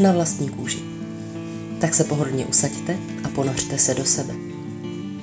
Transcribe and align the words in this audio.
na 0.00 0.12
vlastní 0.12 0.48
kůži. 0.48 0.78
Tak 1.80 1.94
se 1.94 2.04
pohodlně 2.04 2.46
usaďte 2.46 2.96
a 3.24 3.28
ponořte 3.28 3.78
se 3.78 3.94
do 3.94 4.04
sebe. 4.04 4.34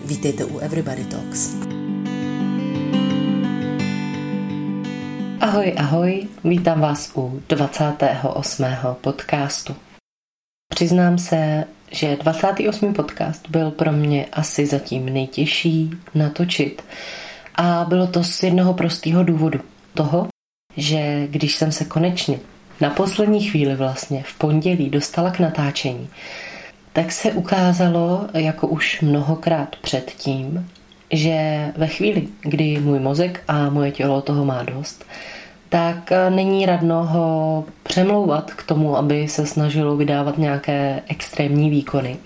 Vítejte 0.06 0.46
u 0.46 0.60
Everybody 0.60 1.04
Talks. 1.04 1.56
Ahoj, 5.40 5.74
ahoj, 5.78 6.28
vítám 6.44 6.82
vás 6.82 7.12
u 7.16 7.42
28. 7.50 8.66
podcastu. 9.02 9.76
Přiznám 10.70 11.18
se, 11.18 11.64
že 11.92 12.16
28. 12.16 12.94
podcast 12.94 13.50
byl 13.50 13.72
pro 13.72 13.92
mě 13.92 14.26
asi 14.26 14.66
zatím 14.66 15.06
nejtěžší 15.06 15.92
natočit. 16.16 16.82
A 17.56 17.86
bylo 17.90 18.08
to 18.08 18.24
z 18.24 18.44
jednoho 18.44 18.74
prostého 18.74 19.24
důvodu. 19.24 19.60
Toho, 19.94 20.28
že 20.78 21.28
když 21.28 21.56
jsem 21.56 21.72
se 21.72 21.86
konečně 21.86 22.40
na 22.82 22.90
poslední 22.90 23.44
chvíli 23.44 23.76
vlastně 23.76 24.24
v 24.24 24.38
pondělí 24.38 24.90
dostala 24.90 25.32
k 25.32 25.40
natáčení, 25.40 26.08
tak 26.94 27.12
se 27.12 27.32
ukázalo, 27.32 28.26
jako 28.34 28.68
už 28.68 29.02
mnohokrát 29.02 29.76
předtím, 29.76 30.70
že 31.12 31.68
ve 31.78 31.88
chvíli, 31.88 32.28
kdy 32.42 32.80
můj 32.80 33.00
mozek 33.00 33.44
a 33.48 33.70
moje 33.70 33.92
tělo 33.92 34.22
toho 34.22 34.46
má 34.46 34.64
dost, 34.64 35.06
tak 35.70 36.12
není 36.30 36.66
radno 36.66 37.06
ho 37.06 37.64
přemlouvat 37.84 38.54
k 38.54 38.64
tomu, 38.64 38.98
aby 38.98 39.28
se 39.28 39.46
snažilo 39.46 39.98
vydávat 39.98 40.38
nějaké 40.38 41.02
extrémní 41.08 41.70
výkony. 41.70 42.18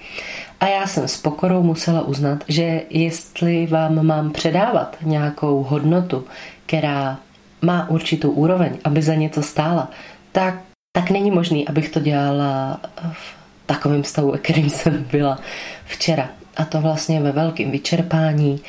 A 0.60 0.68
já 0.68 0.88
jsem 0.88 1.08
s 1.08 1.18
pokorou 1.18 1.64
musela 1.64 2.02
uznat, 2.02 2.44
že 2.48 2.82
jestli 2.90 3.68
vám 3.68 4.06
mám 4.06 4.32
předávat 4.32 4.98
nějakou 5.02 5.64
hodnotu, 5.64 6.26
která 6.66 7.20
má 7.62 7.90
určitou 7.90 8.32
úroveň, 8.32 8.78
aby 8.84 9.02
za 9.02 9.16
něco 9.16 9.44
stála, 9.44 9.90
tak, 10.32 10.56
tak 10.92 11.10
není 11.10 11.32
možný, 11.32 11.68
abych 11.68 11.90
to 11.90 12.00
dělala 12.00 12.82
v 13.12 13.36
takovém 13.66 14.04
stavu, 14.04 14.32
kterým 14.42 14.70
jsem 14.70 15.04
byla 15.12 15.40
včera. 15.86 16.30
A 16.58 16.66
to 16.66 16.82
vlastně 16.82 17.22
ve 17.22 17.32
velkém 17.32 17.72
vyčerpání, 17.72 18.62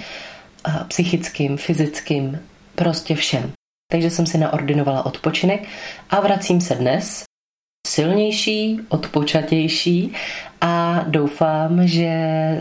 psychickým, 0.88 1.56
fyzickým, 1.56 2.40
prostě 2.74 3.14
všem. 3.14 3.52
Takže 3.92 4.10
jsem 4.10 4.26
si 4.26 4.38
naordinovala 4.38 5.06
odpočinek 5.06 5.68
a 6.10 6.20
vracím 6.20 6.60
se 6.60 6.74
dnes 6.74 7.24
silnější, 7.86 8.80
odpočatější 8.88 10.12
a 10.60 11.04
doufám, 11.08 11.86
že 11.86 12.10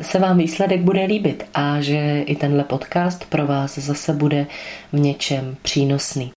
se 0.02 0.20
vám 0.20 0.38
výsledek 0.38 0.82
bude 0.82 1.04
líbit 1.04 1.46
a 1.54 1.82
že 1.82 2.22
i 2.22 2.36
tenhle 2.36 2.64
podcast 2.64 3.26
pro 3.26 3.48
vás 3.48 3.78
zase 3.78 4.14
bude 4.14 4.48
v 4.94 5.00
něčem 5.00 5.58
přínosný. 5.62 6.32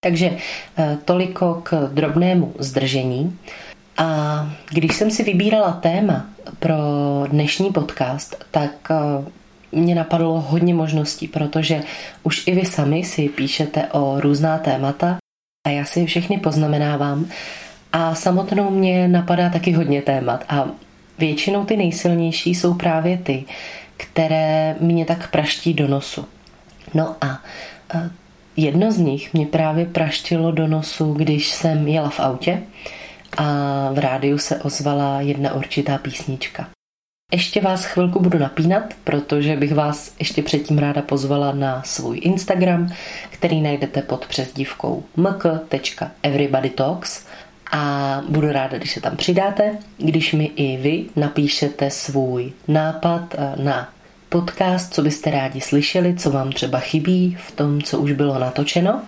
Takže 0.00 0.30
eh, 0.78 0.98
toliko 1.04 1.60
k 1.62 1.90
drobnému 1.92 2.54
zdržení. 2.58 3.38
A 3.96 4.52
když 4.70 4.96
jsem 4.96 5.10
si 5.10 5.24
vybírala 5.24 5.72
téma 5.72 6.26
pro 6.58 6.74
dnešní 7.30 7.72
podcast, 7.72 8.44
tak 8.50 8.90
eh, 8.90 8.96
mě 9.72 9.94
napadlo 9.94 10.40
hodně 10.40 10.74
možností, 10.74 11.28
protože 11.28 11.82
už 12.22 12.46
i 12.46 12.54
vy 12.54 12.66
sami 12.66 13.04
si 13.04 13.28
píšete 13.28 13.86
o 13.86 14.20
různá 14.20 14.58
témata 14.58 15.16
a 15.66 15.70
já 15.70 15.84
si 15.84 16.06
všechny 16.06 16.38
poznamenávám 16.38 17.26
a 17.92 18.14
samotnou 18.14 18.70
mě 18.70 19.08
napadá 19.08 19.50
taky 19.50 19.72
hodně 19.72 20.02
témat 20.02 20.44
a 20.48 20.68
většinou 21.18 21.64
ty 21.64 21.76
nejsilnější 21.76 22.54
jsou 22.54 22.74
právě 22.74 23.18
ty, 23.18 23.44
které 23.96 24.76
mě 24.80 25.04
tak 25.04 25.30
praští 25.30 25.74
do 25.74 25.88
nosu. 25.88 26.26
No 26.94 27.16
a 27.20 27.42
eh, 27.94 28.10
Jedno 28.56 28.92
z 28.92 28.98
nich 28.98 29.34
mě 29.34 29.46
právě 29.46 29.86
praštilo 29.86 30.52
do 30.52 30.66
nosu, 30.66 31.12
když 31.12 31.48
jsem 31.48 31.88
jela 31.88 32.10
v 32.10 32.20
autě 32.20 32.62
a 33.36 33.44
v 33.92 33.98
rádiu 33.98 34.38
se 34.38 34.62
ozvala 34.62 35.20
jedna 35.20 35.54
určitá 35.54 35.98
písnička. 35.98 36.68
Ještě 37.32 37.60
vás 37.60 37.84
chvilku 37.84 38.20
budu 38.20 38.38
napínat, 38.38 38.82
protože 39.04 39.56
bych 39.56 39.74
vás 39.74 40.14
ještě 40.18 40.42
předtím 40.42 40.78
ráda 40.78 41.02
pozvala 41.02 41.52
na 41.52 41.82
svůj 41.82 42.20
Instagram, 42.22 42.92
který 43.30 43.60
najdete 43.60 44.02
pod 44.02 44.26
přezdívkou 44.26 45.04
mk.everybodytalks 45.16 47.26
a 47.72 48.20
budu 48.28 48.52
ráda, 48.52 48.78
když 48.78 48.92
se 48.92 49.00
tam 49.00 49.16
přidáte, 49.16 49.78
když 49.98 50.32
mi 50.32 50.44
i 50.44 50.76
vy 50.76 51.04
napíšete 51.16 51.90
svůj 51.90 52.52
nápad 52.68 53.34
na 53.56 53.88
podcast, 54.36 54.94
co 54.94 55.02
byste 55.02 55.30
rádi 55.30 55.60
slyšeli, 55.60 56.14
co 56.14 56.30
vám 56.30 56.52
třeba 56.52 56.78
chybí 56.78 57.36
v 57.40 57.52
tom, 57.52 57.82
co 57.82 58.00
už 58.00 58.12
bylo 58.12 58.38
natočeno. 58.38 59.02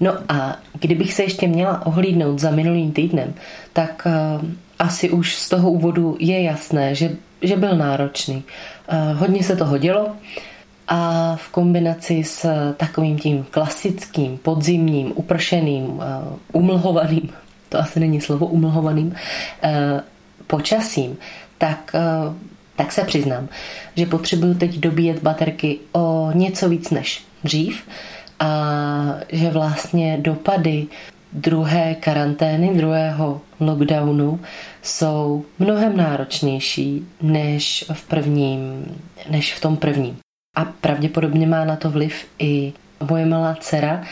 No 0.00 0.12
a 0.28 0.56
kdybych 0.80 1.14
se 1.14 1.22
ještě 1.22 1.48
měla 1.48 1.86
ohlídnout 1.86 2.38
za 2.38 2.50
minulým 2.50 2.92
týdnem, 2.92 3.34
tak 3.72 4.06
uh, 4.06 4.48
asi 4.78 5.10
už 5.10 5.34
z 5.34 5.48
toho 5.48 5.70
úvodu 5.70 6.16
je 6.18 6.42
jasné, 6.42 6.94
že, 6.94 7.16
že 7.42 7.56
byl 7.56 7.76
náročný. 7.76 8.42
Uh, 8.92 9.18
hodně 9.18 9.42
se 9.42 9.56
to 9.56 9.64
hodilo 9.64 10.08
a 10.88 11.36
v 11.36 11.48
kombinaci 11.48 12.24
s 12.24 12.46
takovým 12.76 13.18
tím 13.18 13.46
klasickým, 13.50 14.38
podzimním, 14.38 15.12
upršeným, 15.14 15.84
uh, 15.84 16.02
umlhovaným, 16.52 17.30
to 17.68 17.78
asi 17.78 18.00
není 18.00 18.20
slovo 18.20 18.46
umlhovaným, 18.46 19.14
počasím, 20.46 21.16
tak 21.58 21.94
tak 22.76 22.92
se 22.92 23.04
přiznám, 23.04 23.48
že 23.96 24.06
potřebuju 24.06 24.54
teď 24.54 24.78
dobíjet 24.78 25.22
baterky 25.22 25.78
o 25.92 26.30
něco 26.34 26.68
víc 26.68 26.90
než 26.90 27.24
dřív 27.44 27.82
a 28.40 29.14
že 29.32 29.50
vlastně 29.50 30.18
dopady 30.20 30.86
druhé 31.32 31.94
karantény, 31.94 32.74
druhého 32.74 33.40
lockdownu 33.60 34.40
jsou 34.82 35.44
mnohem 35.58 35.96
náročnější 35.96 37.06
než 37.22 37.84
v 37.92 38.08
prvním, 38.08 38.84
než 39.30 39.54
v 39.54 39.60
tom 39.60 39.76
prvním. 39.76 40.18
A 40.56 40.64
pravděpodobně 40.64 41.46
má 41.46 41.64
na 41.64 41.76
to 41.76 41.90
vliv 41.90 42.26
i 42.38 42.72
moje 43.08 43.26
malá 43.26 43.56
dcera, 43.60 44.02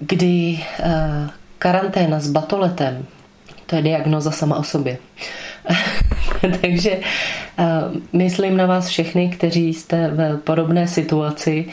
kdy 0.00 0.58
uh, 0.78 0.86
karanténa 1.58 2.20
s 2.20 2.30
batoletem, 2.30 3.06
to 3.66 3.76
je 3.76 3.82
diagnoza 3.82 4.30
sama 4.30 4.56
o 4.56 4.62
sobě, 4.62 4.98
Takže 6.60 7.00
myslím 8.12 8.56
na 8.56 8.66
vás 8.66 8.88
všechny, 8.88 9.28
kteří 9.28 9.74
jste 9.74 10.08
v 10.08 10.36
podobné 10.36 10.88
situaci 10.88 11.66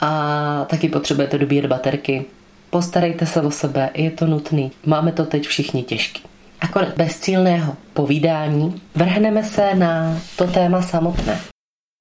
a 0.00 0.64
taky 0.70 0.88
potřebujete 0.88 1.38
dobíjet 1.38 1.66
baterky. 1.66 2.24
Postarejte 2.70 3.26
se 3.26 3.42
o 3.42 3.50
sebe, 3.50 3.90
je 3.94 4.10
to 4.10 4.26
nutný. 4.26 4.72
Máme 4.86 5.12
to 5.12 5.24
teď 5.24 5.46
všichni 5.46 5.82
těžký. 5.82 6.22
A 6.60 6.68
konec 6.68 6.94
bezcílného 6.96 7.76
povídání 7.92 8.82
vrhneme 8.94 9.44
se 9.44 9.74
na 9.74 10.18
to 10.36 10.46
téma 10.46 10.82
samotné. 10.82 11.38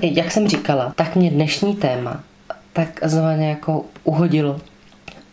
Jak 0.01 0.31
jsem 0.31 0.47
říkala, 0.47 0.93
tak 0.95 1.15
mě 1.15 1.31
dnešní 1.31 1.75
téma 1.75 2.23
takzvaně 2.73 3.49
jako 3.49 3.85
uhodilo 4.03 4.61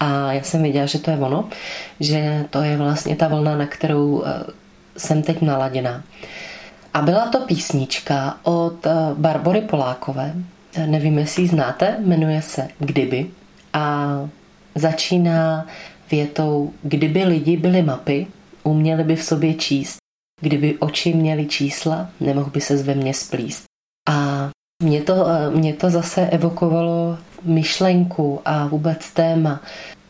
a 0.00 0.32
já 0.32 0.42
jsem 0.42 0.62
věděla, 0.62 0.86
že 0.86 0.98
to 0.98 1.10
je 1.10 1.16
ono, 1.16 1.48
že 2.00 2.44
to 2.50 2.62
je 2.62 2.76
vlastně 2.76 3.16
ta 3.16 3.28
vlna, 3.28 3.56
na 3.56 3.66
kterou 3.66 4.22
eh, 4.26 4.44
jsem 4.96 5.22
teď 5.22 5.42
naladěná. 5.42 6.02
A 6.98 7.02
byla 7.02 7.26
to 7.26 7.40
písnička 7.40 8.38
od 8.42 8.86
eh, 8.86 8.90
Barbory 9.14 9.60
Polákové, 9.60 10.34
nevím, 10.86 11.18
jestli 11.18 11.42
ji 11.42 11.48
znáte, 11.48 11.96
jmenuje 12.04 12.42
se 12.42 12.68
Kdyby. 12.78 13.30
A 13.72 14.08
začíná 14.74 15.66
větou 16.10 16.72
Kdyby 16.82 17.24
lidi 17.24 17.56
byly 17.56 17.82
mapy, 17.82 18.26
uměli 18.62 19.04
by 19.04 19.16
v 19.16 19.24
sobě 19.24 19.54
číst, 19.54 19.96
kdyby 20.40 20.78
oči 20.78 21.14
měly 21.14 21.46
čísla, 21.46 22.10
nemohl 22.20 22.50
by 22.50 22.60
se 22.60 22.76
ve 22.76 22.94
mně 22.94 23.14
splíst. 23.14 23.64
A 24.10 24.48
mě 24.82 25.02
to, 25.02 25.26
eh, 25.28 25.50
mě 25.50 25.74
to 25.74 25.90
zase 25.90 26.26
evokovalo 26.26 27.18
myšlenku 27.42 28.40
a 28.44 28.66
vůbec 28.66 29.10
téma 29.10 29.60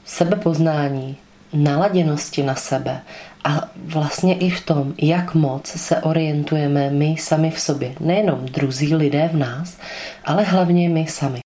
sebepoznání, 0.05 1.17
naladěnosti 1.53 2.43
na 2.43 2.55
sebe 2.55 3.01
a 3.45 3.69
vlastně 3.85 4.35
i 4.35 4.51
v 4.51 4.65
tom, 4.65 4.95
jak 4.99 5.35
moc 5.35 5.67
se 5.67 6.03
orientujeme 6.03 6.91
my 6.91 7.17
sami 7.19 7.51
v 7.51 7.61
sobě. 7.61 7.95
Nejenom 8.01 8.47
druzí 8.47 8.95
lidé 8.95 9.31
v 9.33 9.37
nás, 9.37 9.79
ale 10.25 10.43
hlavně 10.43 10.89
my 10.89 11.07
sami. 11.07 11.41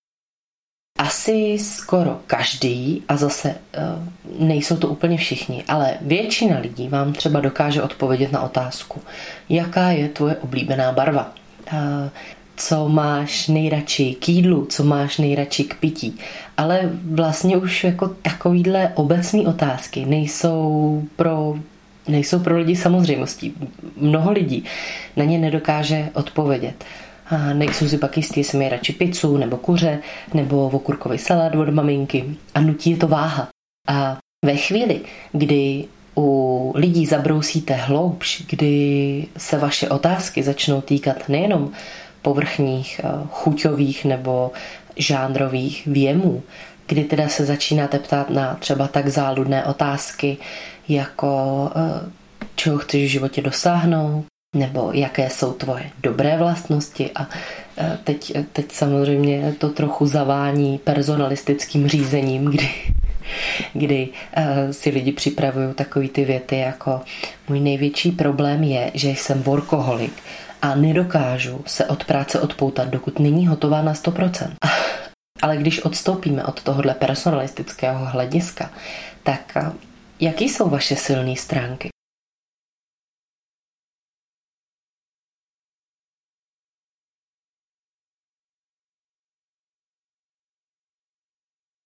Asi 0.98 1.58
skoro 1.58 2.20
každý, 2.26 3.02
a 3.08 3.16
zase 3.16 3.54
nejsou 4.38 4.76
to 4.76 4.88
úplně 4.88 5.16
všichni, 5.16 5.64
ale 5.68 5.94
většina 6.00 6.58
lidí 6.58 6.88
vám 6.88 7.12
třeba 7.12 7.40
dokáže 7.40 7.82
odpovědět 7.82 8.32
na 8.32 8.42
otázku, 8.42 9.02
jaká 9.48 9.90
je 9.90 10.08
tvoje 10.08 10.36
oblíbená 10.36 10.92
barva, 10.92 11.32
co 12.56 12.88
máš 12.88 13.48
nejradši 13.48 14.14
k 14.14 14.28
jídlu, 14.28 14.66
co 14.66 14.84
máš 14.84 15.18
nejradši 15.18 15.64
k 15.64 15.74
pití. 15.80 16.18
Ale 16.56 16.90
vlastně 17.04 17.56
už 17.56 17.84
jako 17.84 18.08
takovýhle 18.08 18.92
obecné 18.94 19.40
otázky 19.40 20.04
nejsou 20.06 21.02
pro 21.16 21.56
nejsou 22.08 22.38
pro 22.38 22.58
lidi 22.58 22.76
samozřejmostí. 22.76 23.54
Mnoho 23.96 24.32
lidí 24.32 24.64
na 25.16 25.24
ně 25.24 25.38
nedokáže 25.38 26.08
odpovědět. 26.14 26.84
A 27.26 27.52
nejsou 27.52 27.88
si 27.88 27.98
pak 27.98 28.16
jistí, 28.16 28.40
jestli 28.40 28.58
mají 28.58 28.70
radši 28.70 28.92
pizzu, 28.92 29.36
nebo 29.36 29.56
kuře, 29.56 29.98
nebo 30.34 30.68
okurkový 30.68 31.18
salát 31.18 31.54
od 31.54 31.68
maminky. 31.68 32.24
A 32.54 32.60
nutí 32.60 32.90
je 32.90 32.96
to 32.96 33.08
váha. 33.08 33.48
A 33.88 34.18
ve 34.44 34.56
chvíli, 34.56 35.00
kdy 35.32 35.84
u 36.16 36.72
lidí 36.74 37.06
zabrousíte 37.06 37.74
hloubš, 37.74 38.42
kdy 38.50 39.26
se 39.36 39.58
vaše 39.58 39.88
otázky 39.88 40.42
začnou 40.42 40.80
týkat 40.80 41.28
nejenom 41.28 41.70
povrchních, 42.22 43.00
eh, 43.04 43.08
chuťových 43.30 44.04
nebo 44.04 44.52
žánrových 44.96 45.86
věmů, 45.86 46.42
kdy 46.86 47.04
teda 47.04 47.28
se 47.28 47.44
začínáte 47.44 47.98
ptát 47.98 48.30
na 48.30 48.54
třeba 48.54 48.88
tak 48.88 49.08
záludné 49.08 49.64
otázky, 49.64 50.36
jako 50.88 51.70
eh, 51.76 52.10
čeho 52.54 52.78
chceš 52.78 53.02
v 53.02 53.12
životě 53.12 53.42
dosáhnout, 53.42 54.24
nebo 54.56 54.90
jaké 54.92 55.30
jsou 55.30 55.52
tvoje 55.52 55.90
dobré 56.02 56.36
vlastnosti 56.38 57.10
a 57.14 57.28
eh, 57.78 57.98
teď, 58.04 58.32
teď 58.52 58.72
samozřejmě 58.72 59.54
to 59.58 59.68
trochu 59.68 60.06
zavání 60.06 60.78
personalistickým 60.78 61.88
řízením, 61.88 62.44
kdy, 62.44 62.70
kdy 63.72 64.08
si 64.70 64.90
lidi 64.90 65.12
připravují 65.12 65.74
takové 65.74 66.08
ty 66.08 66.24
věty 66.24 66.56
jako 66.56 67.00
můj 67.48 67.60
největší 67.60 68.10
problém 68.10 68.62
je, 68.62 68.90
že 68.94 69.08
jsem 69.08 69.42
workoholik 69.42 70.12
a 70.62 70.74
nedokážu 70.74 71.64
se 71.66 71.86
od 71.86 72.04
práce 72.04 72.40
odpoutat, 72.40 72.88
dokud 72.88 73.18
není 73.18 73.46
hotová 73.46 73.82
na 73.82 73.92
100%. 73.92 74.54
Ale 75.42 75.56
když 75.56 75.80
odstoupíme 75.80 76.44
od 76.44 76.62
tohohle 76.62 76.94
personalistického 76.94 78.04
hlediska, 78.06 78.70
tak 79.22 79.54
jaký 80.20 80.48
jsou 80.48 80.68
vaše 80.68 80.96
silné 80.96 81.36
stránky? 81.36 81.88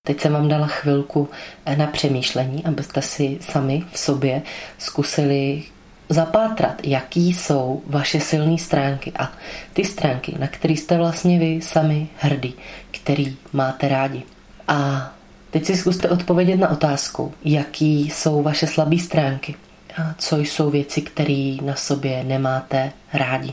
Teď 0.06 0.20
jsem 0.20 0.32
vám 0.32 0.48
dala 0.48 0.66
chvilku 0.66 1.28
na 1.76 1.86
přemýšlení, 1.86 2.64
abyste 2.64 3.02
si 3.02 3.38
sami 3.40 3.84
v 3.92 3.98
sobě 3.98 4.42
zkusili 4.78 5.64
zapátrat, 6.08 6.86
jaký 6.86 7.34
jsou 7.34 7.82
vaše 7.86 8.20
silné 8.20 8.58
stránky 8.58 9.12
a 9.18 9.32
ty 9.72 9.84
stránky, 9.84 10.36
na 10.38 10.46
které 10.46 10.74
jste 10.74 10.96
vlastně 10.98 11.38
vy 11.38 11.60
sami 11.62 12.08
hrdí, 12.16 12.54
který 12.90 13.36
máte 13.52 13.88
rádi. 13.88 14.22
A 14.68 15.10
teď 15.50 15.64
si 15.64 15.76
zkuste 15.76 16.08
odpovědět 16.08 16.56
na 16.56 16.70
otázku, 16.70 17.34
jaký 17.44 18.10
jsou 18.10 18.42
vaše 18.42 18.66
slabé 18.66 18.98
stránky 18.98 19.54
a 20.02 20.14
co 20.18 20.38
jsou 20.38 20.70
věci, 20.70 21.02
které 21.02 21.56
na 21.62 21.74
sobě 21.74 22.24
nemáte 22.24 22.92
rádi. 23.12 23.52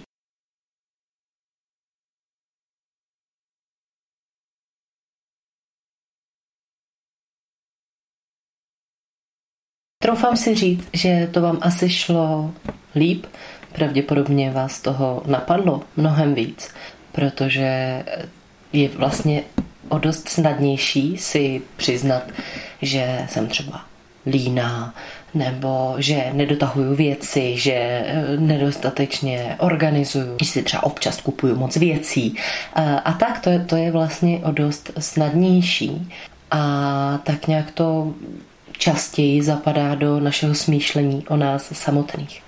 Troufám 10.03 10.37
si 10.37 10.55
říct, 10.55 10.89
že 10.93 11.29
to 11.31 11.41
vám 11.41 11.57
asi 11.61 11.89
šlo 11.89 12.51
líp, 12.95 13.25
pravděpodobně 13.71 14.51
vás 14.51 14.81
toho 14.81 15.23
napadlo 15.25 15.81
mnohem 15.97 16.33
víc, 16.33 16.69
protože 17.11 18.03
je 18.73 18.89
vlastně 18.89 19.43
o 19.89 19.97
dost 19.97 20.29
snadnější 20.29 21.17
si 21.17 21.61
přiznat, 21.75 22.23
že 22.81 23.25
jsem 23.29 23.47
třeba 23.47 23.85
líná, 24.25 24.93
nebo 25.33 25.95
že 25.97 26.29
nedotahuju 26.33 26.95
věci, 26.95 27.57
že 27.57 28.05
nedostatečně 28.39 29.55
organizuju, 29.59 30.37
že 30.41 30.45
si 30.45 30.63
třeba 30.63 30.83
občas 30.83 31.21
kupuju 31.21 31.55
moc 31.55 31.77
věcí. 31.77 32.35
A 33.05 33.13
tak 33.13 33.39
to 33.39 33.49
je, 33.49 33.59
to 33.59 33.75
je 33.75 33.91
vlastně 33.91 34.39
o 34.39 34.51
dost 34.51 34.91
snadnější. 34.99 36.11
A 36.51 37.19
tak 37.23 37.47
nějak 37.47 37.71
to 37.71 38.13
častěji 38.77 39.43
zapadá 39.43 39.95
do 39.95 40.19
našeho 40.19 40.55
smýšlení 40.55 41.25
o 41.27 41.37
nás 41.37 41.69
samotných. 41.73 42.43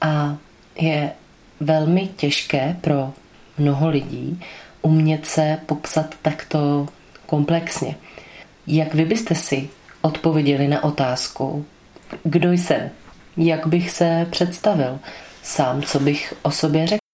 A 0.00 0.36
je 0.80 1.12
velmi 1.60 2.08
těžké 2.16 2.76
pro 2.80 3.12
mnoho 3.58 3.88
lidí 3.88 4.42
umět 4.82 5.26
se 5.26 5.58
popsat 5.66 6.14
takto 6.22 6.88
komplexně. 7.26 7.94
Jak 8.66 8.94
vy 8.94 9.04
byste 9.04 9.34
si 9.34 9.68
odpověděli 10.02 10.68
na 10.68 10.84
otázku, 10.84 11.66
kdo 12.24 12.52
jsem, 12.52 12.90
jak 13.36 13.66
bych 13.66 13.90
se 13.90 14.26
představil, 14.30 14.98
sám, 15.42 15.82
co 15.82 16.00
bych 16.00 16.34
o 16.42 16.50
sobě 16.50 16.86
řekl? 16.86 17.05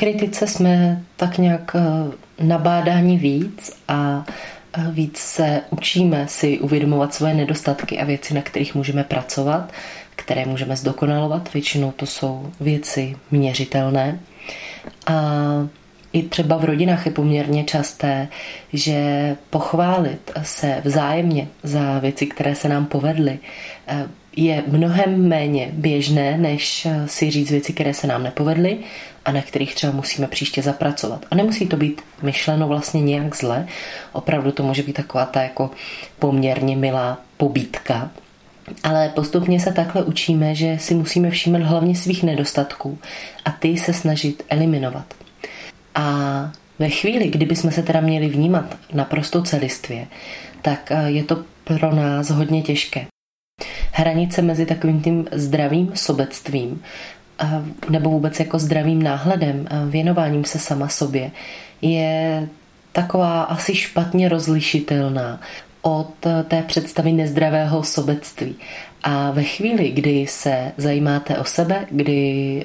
Kritice 0.00 0.46
jsme 0.46 1.02
tak 1.16 1.38
nějak 1.38 1.76
eh, 1.76 1.80
nabádáni 2.44 3.18
víc 3.18 3.72
a 3.88 4.24
eh, 4.72 4.90
víc 4.90 5.18
se 5.18 5.60
učíme 5.70 6.28
si 6.28 6.58
uvědomovat 6.58 7.14
svoje 7.14 7.34
nedostatky 7.34 7.98
a 7.98 8.04
věci, 8.04 8.34
na 8.34 8.42
kterých 8.42 8.74
můžeme 8.74 9.04
pracovat, 9.04 9.72
které 10.16 10.46
můžeme 10.46 10.76
zdokonalovat. 10.76 11.52
Většinou 11.54 11.92
to 11.92 12.06
jsou 12.06 12.50
věci 12.60 13.16
měřitelné. 13.30 14.20
A 15.06 15.14
i 16.12 16.22
třeba 16.22 16.56
v 16.56 16.64
rodinách 16.64 17.06
je 17.06 17.12
poměrně 17.12 17.64
časté, 17.64 18.28
že 18.72 18.96
pochválit 19.50 20.32
se 20.42 20.82
vzájemně 20.84 21.48
za 21.62 21.98
věci, 21.98 22.26
které 22.26 22.54
se 22.54 22.68
nám 22.68 22.86
povedly, 22.86 23.38
eh, 23.88 24.08
je 24.36 24.64
mnohem 24.66 25.28
méně 25.28 25.70
běžné, 25.72 26.38
než 26.38 26.86
si 27.06 27.30
říct 27.30 27.50
věci, 27.50 27.72
které 27.72 27.94
se 27.94 28.06
nám 28.06 28.22
nepovedly 28.22 28.78
a 29.24 29.32
na 29.32 29.42
kterých 29.42 29.74
třeba 29.74 29.92
musíme 29.92 30.26
příště 30.26 30.62
zapracovat. 30.62 31.26
A 31.30 31.34
nemusí 31.34 31.66
to 31.66 31.76
být 31.76 32.02
myšleno 32.22 32.68
vlastně 32.68 33.00
nějak 33.00 33.36
zle, 33.36 33.66
opravdu 34.12 34.52
to 34.52 34.62
může 34.62 34.82
být 34.82 34.92
taková 34.92 35.26
ta 35.26 35.42
jako 35.42 35.70
poměrně 36.18 36.76
milá 36.76 37.18
pobítka, 37.36 38.10
ale 38.82 39.08
postupně 39.08 39.60
se 39.60 39.72
takhle 39.72 40.02
učíme, 40.04 40.54
že 40.54 40.78
si 40.80 40.94
musíme 40.94 41.30
všímat 41.30 41.62
hlavně 41.62 41.94
svých 41.94 42.22
nedostatků 42.22 42.98
a 43.44 43.50
ty 43.50 43.76
se 43.76 43.92
snažit 43.92 44.42
eliminovat. 44.48 45.14
A 45.94 46.04
ve 46.78 46.88
chvíli, 46.88 47.28
kdyby 47.28 47.56
jsme 47.56 47.72
se 47.72 47.82
teda 47.82 48.00
měli 48.00 48.28
vnímat 48.28 48.76
naprosto 48.92 49.42
celistvě, 49.42 50.06
tak 50.62 50.92
eh, 50.92 51.10
je 51.10 51.24
to 51.24 51.44
pro 51.64 51.94
nás 51.94 52.30
hodně 52.30 52.62
těžké. 52.62 53.06
Hranice 53.92 54.42
mezi 54.42 54.66
takovým 54.66 55.02
tím 55.02 55.26
zdravým 55.32 55.90
sobectvím 55.94 56.82
nebo 57.90 58.10
vůbec 58.10 58.40
jako 58.40 58.58
zdravým 58.58 59.02
náhledem, 59.02 59.68
věnováním 59.88 60.44
se 60.44 60.58
sama 60.58 60.88
sobě, 60.88 61.30
je 61.82 62.48
taková 62.92 63.42
asi 63.42 63.74
špatně 63.74 64.28
rozlišitelná 64.28 65.40
od 65.82 66.14
té 66.48 66.62
představy 66.62 67.12
nezdravého 67.12 67.82
sobectví. 67.82 68.56
A 69.02 69.30
ve 69.30 69.42
chvíli, 69.42 69.90
kdy 69.90 70.26
se 70.26 70.72
zajímáte 70.76 71.38
o 71.38 71.44
sebe, 71.44 71.86
kdy 71.90 72.64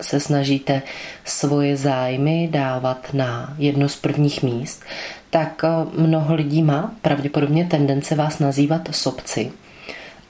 se 0.00 0.20
snažíte 0.20 0.82
svoje 1.24 1.76
zájmy 1.76 2.48
dávat 2.52 3.14
na 3.14 3.54
jedno 3.58 3.88
z 3.88 3.96
prvních 3.96 4.42
míst, 4.42 4.82
tak 5.30 5.62
mnoho 5.98 6.34
lidí 6.34 6.62
má 6.62 6.94
pravděpodobně 7.02 7.64
tendence 7.64 8.14
vás 8.14 8.38
nazývat 8.38 8.88
sobci. 8.90 9.52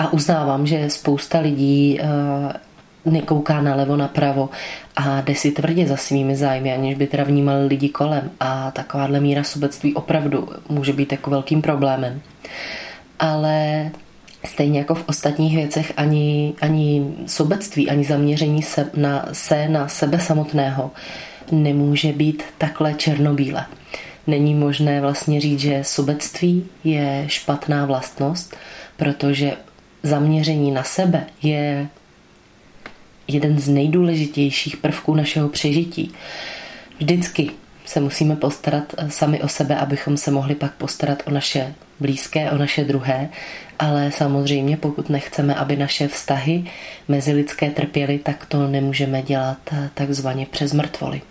A 0.02 0.12
uznávám, 0.12 0.66
že 0.66 0.90
spousta 0.90 1.38
lidí 1.38 2.00
nekouká 3.04 3.62
nalevo 3.62 3.96
napravo 3.96 4.50
a 4.96 5.20
jde 5.20 5.34
si 5.34 5.50
tvrdě 5.50 5.86
za 5.86 5.96
svými 5.96 6.36
zájmy, 6.36 6.72
aniž 6.72 6.94
by 6.94 7.06
teda 7.06 7.24
vnímal 7.24 7.66
lidi 7.66 7.88
kolem. 7.88 8.30
A 8.40 8.70
takováhle 8.70 9.20
míra 9.20 9.44
sobectví 9.44 9.94
opravdu 9.94 10.48
může 10.68 10.92
být 10.92 11.12
jako 11.12 11.30
velkým 11.30 11.62
problémem. 11.62 12.20
Ale 13.18 13.90
stejně 14.44 14.78
jako 14.78 14.94
v 14.94 15.04
ostatních 15.06 15.56
věcech 15.56 15.92
ani, 15.96 16.54
ani 16.60 17.14
sobectví, 17.26 17.90
ani 17.90 18.04
zaměření 18.04 18.62
se 18.62 18.90
na, 18.96 19.28
se 19.32 19.68
na 19.68 19.88
sebe 19.88 20.20
samotného 20.20 20.90
nemůže 21.52 22.12
být 22.12 22.42
takhle 22.58 22.94
černobíle. 22.94 23.66
Není 24.26 24.54
možné 24.54 25.00
vlastně 25.00 25.40
říct, 25.40 25.60
že 25.60 25.84
sobectví 25.84 26.64
je 26.84 27.24
špatná 27.26 27.86
vlastnost, 27.86 28.56
protože 28.96 29.52
zaměření 30.02 30.70
na 30.70 30.82
sebe 30.82 31.26
je 31.42 31.88
jeden 33.28 33.58
z 33.58 33.68
nejdůležitějších 33.68 34.76
prvků 34.76 35.14
našeho 35.14 35.48
přežití. 35.48 36.12
Vždycky 36.98 37.50
se 37.84 38.00
musíme 38.00 38.36
postarat 38.36 38.94
eh, 38.98 39.10
sami 39.10 39.42
o 39.42 39.48
sebe, 39.48 39.76
abychom 39.76 40.16
se 40.16 40.30
mohli 40.30 40.54
pak 40.54 40.72
postarat 40.74 41.22
o 41.26 41.30
naše 41.30 41.74
blízké, 42.00 42.50
o 42.50 42.58
naše 42.58 42.84
druhé, 42.84 43.28
ale 43.78 44.12
samozřejmě 44.12 44.76
pokud 44.76 45.10
nechceme, 45.10 45.54
aby 45.54 45.76
naše 45.76 46.08
vztahy 46.08 46.64
mezi 47.08 47.32
lidské 47.32 47.70
trpěly, 47.70 48.18
tak 48.18 48.46
to 48.46 48.66
nemůžeme 48.66 49.22
dělat 49.22 49.58
eh, 49.72 49.90
takzvaně 49.94 50.46
přes 50.46 50.72
mrtvoly. 50.72 51.22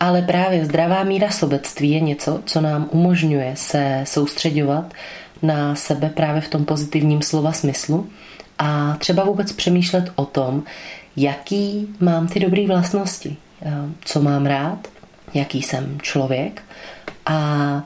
Ale 0.00 0.22
právě 0.22 0.64
zdravá 0.64 1.04
míra 1.04 1.30
sobectví 1.30 1.90
je 1.90 2.00
něco, 2.00 2.40
co 2.46 2.60
nám 2.60 2.88
umožňuje 2.90 3.52
se 3.54 4.04
soustředovat 4.04 4.94
na 5.42 5.74
sebe 5.74 6.08
právě 6.08 6.40
v 6.40 6.48
tom 6.48 6.64
pozitivním 6.64 7.22
slova 7.22 7.52
smyslu 7.52 8.08
a 8.58 8.96
třeba 8.98 9.24
vůbec 9.24 9.52
přemýšlet 9.52 10.12
o 10.14 10.24
tom, 10.24 10.62
jaký 11.16 11.88
mám 12.00 12.28
ty 12.28 12.40
dobré 12.40 12.66
vlastnosti, 12.66 13.36
eh, 13.62 13.72
co 14.04 14.22
mám 14.22 14.46
rád, 14.46 14.88
jaký 15.34 15.62
jsem 15.62 15.98
člověk 16.02 16.62
a 17.26 17.82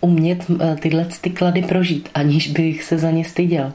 umět 0.00 0.46
eh, 0.60 0.76
tyhle 0.76 1.06
ty 1.20 1.30
klady 1.30 1.62
prožít, 1.62 2.08
aniž 2.14 2.48
bych 2.48 2.82
se 2.82 2.98
za 2.98 3.10
ně 3.10 3.24
styděl. 3.24 3.72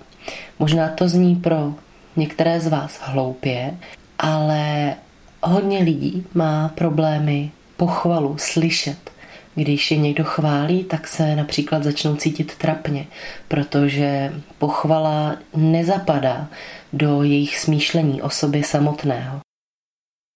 Možná 0.59 0.88
to 0.88 1.09
zní 1.09 1.35
pro 1.35 1.73
některé 2.15 2.59
z 2.59 2.67
vás 2.67 2.99
hloupě, 3.03 3.77
ale 4.19 4.95
hodně 5.43 5.79
lidí 5.79 6.25
má 6.34 6.72
problémy 6.75 7.51
pochvalu 7.77 8.36
slyšet. 8.38 9.12
Když 9.55 9.91
je 9.91 9.98
někdo 9.98 10.24
chválí, 10.24 10.84
tak 10.84 11.08
se 11.08 11.36
například 11.36 11.84
začnou 11.84 12.15
cítit 12.15 12.55
trapně, 12.55 13.05
protože 13.48 14.34
pochvala 14.58 15.36
nezapadá 15.55 16.48
do 16.93 17.24
jejich 17.24 17.60
smýšlení 17.60 18.22
o 18.22 18.29
sobě 18.29 18.63
samotného. 18.63 19.39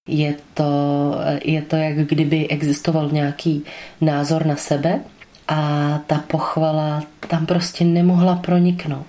Je 0.07 0.36
to, 0.53 0.63
je 1.45 1.62
to, 1.62 1.75
jak 1.75 1.98
kdyby 1.98 2.48
existoval 2.48 3.10
nějaký 3.10 3.63
názor 4.01 4.45
na 4.45 4.55
sebe 4.55 5.00
a 5.48 6.00
ta 6.07 6.24
pochvala 6.27 7.03
tam 7.27 7.45
prostě 7.45 7.83
nemohla 7.83 8.36
proniknout. 8.36 9.07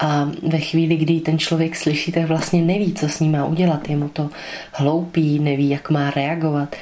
A 0.00 0.30
ve 0.42 0.58
chvíli, 0.58 0.96
kdy 0.96 1.20
ten 1.20 1.38
člověk 1.38 1.76
slyší, 1.76 2.12
tak 2.12 2.24
vlastně 2.24 2.62
neví, 2.62 2.94
co 2.94 3.08
s 3.08 3.20
ním 3.20 3.32
má 3.32 3.44
udělat. 3.44 3.88
Je 3.88 3.96
mu 3.96 4.08
to 4.08 4.30
hloupý, 4.72 5.38
neví, 5.38 5.70
jak 5.70 5.90
má 5.90 6.10
reagovat. 6.10 6.76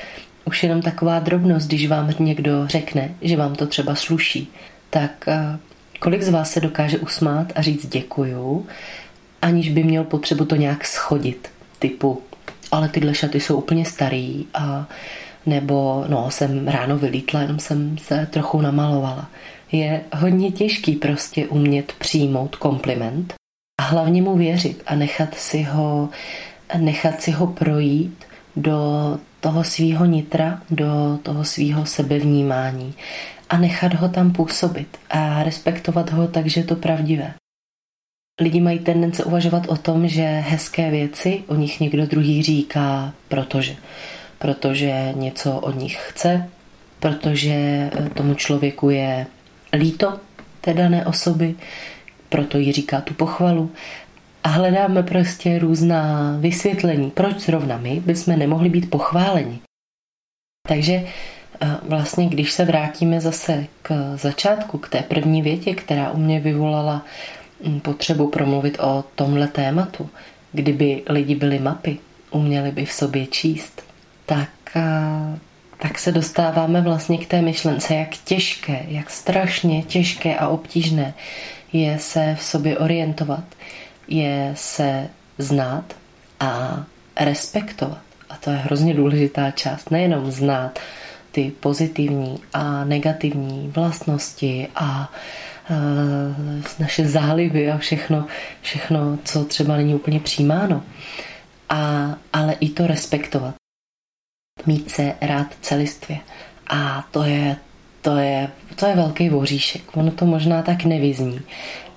Už 0.45 0.63
jenom 0.63 0.83
taková 0.83 1.19
drobnost, 1.19 1.69
když 1.69 1.89
vám 1.89 2.15
někdo 2.19 2.67
řekne, 2.67 3.15
že 3.23 3.37
vám 3.37 3.55
to 3.55 3.67
třeba 3.67 3.95
sluší, 3.95 4.49
tak 4.91 5.29
eh, 5.29 5.59
kolik 6.01 6.23
z 6.23 6.29
vás 6.29 6.51
se 6.51 6.61
dokáže 6.61 6.99
usmát 6.99 7.53
a 7.55 7.63
říct 7.63 7.89
děkuju, 7.89 8.67
aniž 9.43 9.69
by 9.69 9.83
měl 9.85 10.05
potřebu 10.05 10.45
to 10.45 10.57
nějak 10.57 10.87
schodit, 10.87 11.49
typu 11.79 12.23
ale 12.73 12.89
tyhle 12.89 13.15
šaty 13.15 13.41
jsou 13.41 13.57
úplně 13.57 13.85
starý 13.85 14.47
a 14.55 14.87
nebo 15.47 16.05
no, 16.09 16.31
jsem 16.31 16.69
ráno 16.69 16.99
vylítla, 16.99 17.41
jenom 17.41 17.59
jsem 17.59 17.99
se 17.99 18.27
trochu 18.31 18.61
namalovala. 18.61 19.31
Je 19.73 20.01
hodně 20.13 20.53
těžký 20.53 20.95
prostě 20.95 21.47
umět 21.47 21.93
přijmout 21.93 22.57
kompliment 22.57 23.35
a 23.81 23.83
hlavně 23.83 24.23
mu 24.23 24.37
věřit 24.37 24.83
a 24.87 24.95
nechat 24.95 25.35
si 25.35 25.63
ho, 25.63 26.09
nechat 26.77 27.23
si 27.23 27.31
ho 27.31 27.47
projít 27.47 28.25
do 28.57 28.79
toho 29.41 29.65
svýho 29.65 30.05
nitra, 30.05 30.63
do 30.71 31.19
toho 31.23 31.45
svýho 31.45 31.87
sebevnímání 31.87 32.95
a 33.51 33.59
nechat 33.59 33.95
ho 33.95 34.09
tam 34.09 34.33
působit 34.33 34.99
a 35.11 35.43
respektovat 35.43 36.11
ho 36.11 36.29
tak, 36.29 36.47
že 36.47 36.61
je 36.61 36.65
to 36.65 36.77
pravdivé. 36.77 37.35
Lidi 38.41 38.61
mají 38.61 38.79
tendence 38.79 39.25
uvažovat 39.25 39.67
o 39.69 39.77
tom, 39.77 40.09
že 40.09 40.23
hezké 40.23 40.91
věci 40.91 41.45
o 41.47 41.55
nich 41.55 41.81
někdo 41.81 42.07
druhý 42.07 42.43
říká, 42.43 43.13
protože. 43.29 43.77
Protože 44.39 45.13
něco 45.15 45.59
od 45.61 45.79
nich 45.79 45.99
chce, 46.09 46.51
protože 47.01 47.51
eh, 47.53 48.11
tomu 48.15 48.35
člověku 48.35 48.91
je 48.91 49.27
líto 49.73 50.21
té 50.61 50.75
dané 50.75 51.07
osoby, 51.07 51.55
proto 52.29 52.59
jí 52.59 52.73
říká 52.73 53.01
tu 53.01 53.15
pochvalu. 53.15 53.71
A 54.45 54.49
hledáme 54.49 55.03
prostě 55.03 55.59
různá 55.59 56.37
vysvětlení, 56.41 57.11
proč 57.11 57.39
zrovna 57.39 57.79
my 57.79 58.01
bychom 58.01 58.39
nemohli 58.39 58.69
být 58.69 58.91
pochváleni. 58.91 59.59
Takže 60.69 60.93
eh, 60.95 61.77
vlastně, 61.83 62.29
když 62.29 62.53
se 62.53 62.65
vrátíme 62.65 63.21
zase 63.21 63.67
k 63.83 64.17
začátku, 64.17 64.79
k 64.79 64.89
té 64.89 65.03
první 65.03 65.43
větě, 65.43 65.75
která 65.75 66.11
u 66.11 66.19
mě 66.19 66.41
vyvolala 66.41 67.05
potřebu 67.83 68.29
promluvit 68.29 68.79
o 68.81 69.05
tomhle 69.15 69.49
tématu, 69.49 70.11
kdyby 70.53 71.03
lidi 71.09 71.35
byli 71.35 71.59
mapy, 71.59 71.99
uměli 72.31 72.73
by 72.73 72.85
v 72.85 72.93
sobě 72.93 73.27
číst, 73.27 73.86
tak, 74.27 74.51
tak 75.79 75.99
se 75.99 76.13
dostáváme 76.13 76.81
vlastně 76.81 77.19
k 77.19 77.27
té 77.27 77.43
myšlence, 77.43 77.95
jak 77.95 78.17
těžké, 78.17 78.85
jak 78.89 79.11
strašně 79.11 79.83
těžké 79.83 80.37
a 80.37 80.49
obtížné 80.49 81.15
je 81.73 81.99
se 81.99 82.37
v 82.39 82.43
sobě 82.43 82.79
orientovat, 82.79 83.45
je 84.09 84.53
se 84.55 85.09
znát 85.39 85.85
a 86.41 86.85
respektovat. 87.21 87.99
A 88.31 88.37
to 88.37 88.51
je 88.51 88.57
hrozně 88.57 88.95
důležitá 88.95 89.51
část. 89.51 89.91
Nejenom 89.91 90.31
znát 90.31 90.79
ty 91.33 91.53
pozitivní 91.61 92.39
a 92.53 92.85
negativní 92.85 93.73
vlastnosti 93.75 94.69
a 94.75 95.13
Eh, 95.71 96.63
naše 96.79 97.09
zálivy 97.09 97.71
a 97.71 97.79
všechno, 97.79 98.27
všechno, 98.63 99.19
co 99.25 99.45
třeba 99.45 99.77
není 99.77 99.95
úplně 99.95 100.21
přijímáno. 100.21 100.83
A, 101.69 102.15
ale 102.33 102.53
i 102.53 102.69
to 102.69 102.87
respektovat. 102.87 103.55
Mít 104.67 104.91
se 104.91 105.15
rád 105.21 105.47
celistvě. 105.61 106.19
A 106.67 107.05
to 107.11 107.23
je, 107.23 107.57
to 108.03 108.17
je, 108.17 108.49
to 108.75 108.87
je 108.87 108.97
velký 108.97 109.29
voříšek. 109.29 109.97
Ono 109.97 110.11
to 110.11 110.27
možná 110.27 110.63
tak 110.63 110.85
nevyzní. 110.85 111.41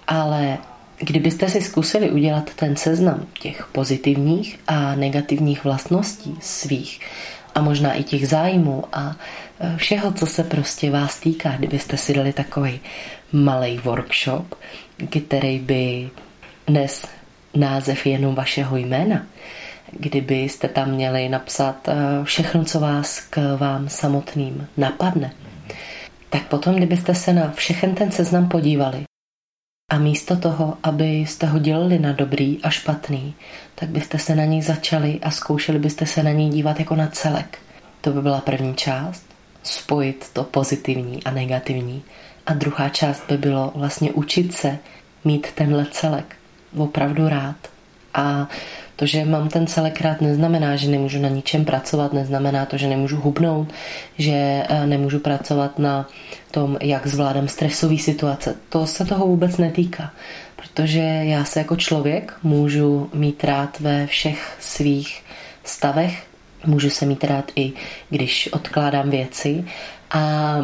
Ale 0.07 0.57
kdybyste 0.99 1.49
si 1.49 1.61
zkusili 1.61 2.11
udělat 2.11 2.49
ten 2.55 2.75
seznam 2.75 3.25
těch 3.39 3.67
pozitivních 3.71 4.59
a 4.67 4.95
negativních 4.95 5.63
vlastností 5.63 6.37
svých 6.41 6.99
a 7.55 7.61
možná 7.61 7.93
i 7.93 8.03
těch 8.03 8.27
zájmů 8.27 8.83
a 8.93 9.15
e, 9.59 9.77
všeho, 9.77 10.11
co 10.11 10.25
se 10.25 10.43
prostě 10.43 10.91
vás 10.91 11.19
týká, 11.19 11.55
kdybyste 11.57 11.97
si 11.97 12.13
dali 12.13 12.33
takový 12.33 12.79
malý 13.31 13.77
workshop, 13.77 14.55
který 15.27 15.59
by 15.59 16.09
dnes 16.67 17.07
název 17.55 18.05
jenom 18.05 18.35
vašeho 18.35 18.77
jména, 18.77 19.25
kdybyste 19.91 20.67
tam 20.67 20.91
měli 20.91 21.29
napsat 21.29 21.87
e, 21.87 21.93
všechno, 22.23 22.65
co 22.65 22.79
vás 22.79 23.19
k 23.19 23.57
vám 23.57 23.89
samotným 23.89 24.67
napadne, 24.77 25.31
tak 26.29 26.43
potom, 26.43 26.75
kdybyste 26.75 27.15
se 27.15 27.33
na 27.33 27.51
všechen 27.51 27.95
ten 27.95 28.11
seznam 28.11 28.49
podívali 28.49 29.03
a 29.89 29.97
místo 29.97 30.35
toho, 30.35 30.77
abyste 30.83 31.45
ho 31.45 31.59
dělali 31.59 31.99
na 31.99 32.11
dobrý 32.11 32.59
a 32.63 32.69
špatný, 32.69 33.35
tak 33.75 33.89
byste 33.89 34.19
se 34.19 34.35
na 34.35 34.45
něj 34.45 34.61
začali 34.61 35.19
a 35.21 35.31
zkoušeli 35.31 35.79
byste 35.79 36.05
se 36.05 36.23
na 36.23 36.31
něj 36.31 36.49
dívat 36.49 36.79
jako 36.79 36.95
na 36.95 37.07
celek. 37.07 37.57
To 38.01 38.11
by 38.11 38.21
byla 38.21 38.41
první 38.41 38.75
část, 38.75 39.25
spojit 39.63 40.29
to 40.33 40.43
pozitivní 40.43 41.23
a 41.23 41.31
negativní. 41.31 42.03
A 42.45 42.53
druhá 42.53 42.89
část 42.89 43.23
by 43.27 43.37
bylo 43.37 43.71
vlastně 43.75 44.11
učit 44.11 44.53
se 44.53 44.77
mít 45.23 45.47
tenhle 45.55 45.85
celek 45.91 46.35
opravdu 46.77 47.29
rád. 47.29 47.55
A 48.13 48.47
to, 48.99 49.05
že 49.05 49.25
mám 49.25 49.49
ten 49.49 49.67
celek 49.67 50.01
rád, 50.01 50.21
neznamená, 50.21 50.75
že 50.75 50.91
nemůžu 50.91 51.19
na 51.19 51.29
ničem 51.29 51.65
pracovat, 51.65 52.13
neznamená 52.13 52.65
to, 52.65 52.77
že 52.77 52.87
nemůžu 52.87 53.17
hubnout, 53.17 53.67
že 54.17 54.33
eh, 54.69 54.87
nemůžu 54.87 55.19
pracovat 55.19 55.79
na 55.79 56.07
tom, 56.51 56.77
jak 56.81 57.07
zvládám 57.07 57.47
stresové 57.47 57.97
situace. 57.97 58.55
To 58.69 58.87
se 58.87 59.05
toho 59.05 59.27
vůbec 59.27 59.57
netýká, 59.57 60.11
protože 60.55 60.99
já 61.23 61.43
se 61.43 61.59
jako 61.59 61.75
člověk 61.75 62.33
můžu 62.43 63.09
mít 63.13 63.43
rád 63.43 63.79
ve 63.79 64.07
všech 64.07 64.57
svých 64.59 65.23
stavech, 65.63 66.27
můžu 66.65 66.89
se 66.89 67.05
mít 67.05 67.23
rád 67.23 67.51
i 67.55 67.73
když 68.09 68.49
odkládám 68.51 69.09
věci 69.09 69.65
a 70.11 70.55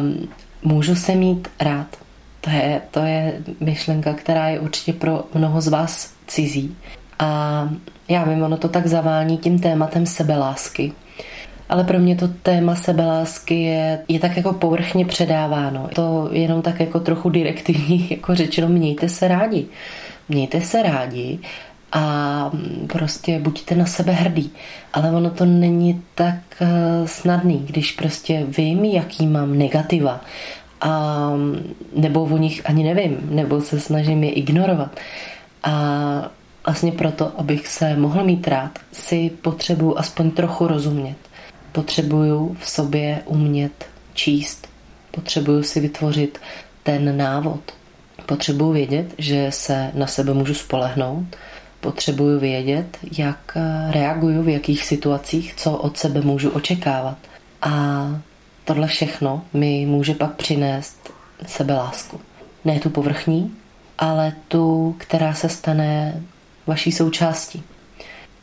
můžu 0.62 0.94
se 0.94 1.14
mít 1.14 1.48
rád. 1.60 1.96
To 2.40 2.50
je, 2.50 2.82
to 2.90 3.00
je 3.00 3.40
myšlenka, 3.60 4.14
která 4.14 4.48
je 4.48 4.60
určitě 4.60 4.92
pro 4.92 5.24
mnoho 5.34 5.60
z 5.60 5.68
vás 5.68 6.12
cizí. 6.26 6.76
A 7.18 7.68
já 8.08 8.24
vím, 8.24 8.42
ono 8.42 8.56
to 8.56 8.68
tak 8.68 8.86
zavání 8.86 9.38
tím 9.38 9.58
tématem 9.58 10.06
sebelásky. 10.06 10.92
Ale 11.68 11.84
pro 11.84 11.98
mě 11.98 12.16
to 12.16 12.28
téma 12.28 12.74
sebelásky 12.74 13.62
je, 13.62 13.98
je 14.08 14.20
tak 14.20 14.36
jako 14.36 14.52
povrchně 14.52 15.04
předáváno. 15.04 15.88
To 15.94 16.28
jenom 16.32 16.62
tak 16.62 16.80
jako 16.80 17.00
trochu 17.00 17.30
direktivní, 17.30 18.06
jako 18.10 18.34
řečeno, 18.34 18.68
mějte 18.68 19.08
se 19.08 19.28
rádi. 19.28 19.66
Mějte 20.28 20.60
se 20.60 20.82
rádi 20.82 21.38
a 21.92 22.50
prostě 22.86 23.38
buďte 23.38 23.74
na 23.74 23.86
sebe 23.86 24.12
hrdí. 24.12 24.52
Ale 24.92 25.10
ono 25.10 25.30
to 25.30 25.44
není 25.44 26.02
tak 26.14 26.38
eh, 26.60 26.66
snadný, 27.08 27.64
když 27.66 27.92
prostě 27.92 28.46
vím, 28.48 28.84
jaký 28.84 29.26
mám 29.26 29.58
negativa 29.58 30.20
a 30.80 31.30
nebo 31.96 32.22
o 32.24 32.36
nich 32.36 32.62
ani 32.64 32.84
nevím, 32.84 33.18
nebo 33.30 33.60
se 33.60 33.80
snažím 33.80 34.24
je 34.24 34.32
ignorovat. 34.32 35.00
A 35.62 36.30
vlastně 36.66 36.92
proto, 36.92 37.32
abych 37.40 37.68
se 37.68 37.96
mohl 37.96 38.24
mít 38.24 38.48
rád, 38.48 38.78
si 38.92 39.30
potřebuju 39.42 39.98
aspoň 39.98 40.30
trochu 40.30 40.66
rozumět. 40.66 41.16
Potřebuju 41.72 42.56
v 42.60 42.70
sobě 42.70 43.22
umět 43.24 43.86
číst. 44.14 44.68
Potřebuju 45.10 45.62
si 45.62 45.80
vytvořit 45.80 46.38
ten 46.82 47.16
návod. 47.16 47.60
Potřebuju 48.26 48.72
vědět, 48.72 49.14
že 49.18 49.46
se 49.50 49.90
na 49.94 50.06
sebe 50.06 50.34
můžu 50.34 50.54
spolehnout. 50.54 51.36
Potřebuju 51.80 52.38
vědět, 52.38 52.98
jak 53.18 53.56
reaguju 53.90 54.42
v 54.42 54.48
jakých 54.48 54.84
situacích, 54.84 55.54
co 55.54 55.76
od 55.76 55.98
sebe 55.98 56.20
můžu 56.20 56.50
očekávat. 56.50 57.18
A 57.62 58.06
tohle 58.64 58.86
všechno 58.86 59.42
mi 59.52 59.86
může 59.86 60.14
pak 60.14 60.34
přinést 60.34 61.12
sebelásku. 61.46 62.20
Ne 62.64 62.80
tu 62.80 62.90
povrchní, 62.90 63.54
ale 63.98 64.32
tu, 64.48 64.94
která 64.98 65.34
se 65.34 65.48
stane 65.48 66.22
vaší 66.66 66.92
součástí, 66.92 67.62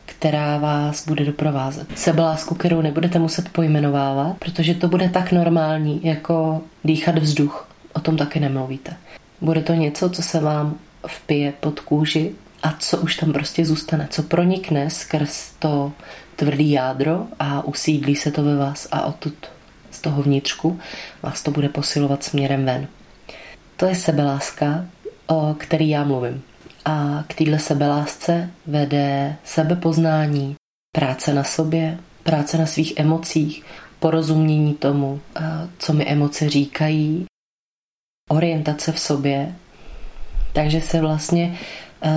která 0.06 0.58
vás 0.58 1.06
bude 1.08 1.24
doprovázet. 1.24 1.98
Sebelásku, 1.98 2.54
kterou 2.54 2.80
nebudete 2.80 3.18
muset 3.18 3.48
pojmenovávat, 3.48 4.38
protože 4.38 4.74
to 4.74 4.88
bude 4.88 5.08
tak 5.08 5.32
normální, 5.32 6.00
jako 6.02 6.62
dýchat 6.84 7.18
vzduch. 7.18 7.68
O 7.92 8.00
tom 8.00 8.16
taky 8.16 8.40
nemluvíte. 8.40 8.96
Bude 9.40 9.62
to 9.62 9.72
něco, 9.72 10.10
co 10.10 10.22
se 10.22 10.40
vám 10.40 10.74
vpije 11.06 11.52
pod 11.60 11.80
kůži 11.80 12.34
a 12.62 12.74
co 12.78 12.98
už 12.98 13.16
tam 13.16 13.32
prostě 13.32 13.64
zůstane, 13.64 14.08
co 14.10 14.22
pronikne 14.22 14.90
skrz 14.90 15.52
to 15.58 15.92
tvrdý 16.36 16.70
jádro 16.70 17.26
a 17.38 17.64
usídlí 17.64 18.16
se 18.16 18.30
to 18.30 18.42
ve 18.42 18.56
vás 18.56 18.88
a 18.92 19.02
odtud 19.02 19.34
z 19.90 20.00
toho 20.00 20.22
vnitřku 20.22 20.80
vás 21.22 21.42
to 21.42 21.50
bude 21.50 21.68
posilovat 21.68 22.24
směrem 22.24 22.64
ven. 22.64 22.86
To 23.76 23.86
je 23.86 23.94
sebeláska, 23.94 24.84
o 25.26 25.54
který 25.58 25.88
já 25.88 26.04
mluvím. 26.04 26.42
A 26.84 27.24
k 27.26 27.34
téhle 27.34 27.58
sebelásce 27.58 28.50
vede 28.66 29.36
sebepoznání, 29.44 30.54
práce 30.96 31.34
na 31.34 31.44
sobě, 31.44 31.98
práce 32.22 32.58
na 32.58 32.66
svých 32.66 32.92
emocích, 32.96 33.64
porozumění 34.00 34.74
tomu, 34.74 35.20
co 35.78 35.92
mi 35.92 36.06
emoce 36.06 36.48
říkají, 36.48 37.24
orientace 38.30 38.92
v 38.92 38.98
sobě. 38.98 39.54
Takže 40.52 40.80
se 40.80 41.00
vlastně 41.00 41.58